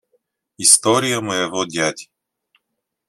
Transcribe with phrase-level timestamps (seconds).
[0.57, 2.09] История моего дяди.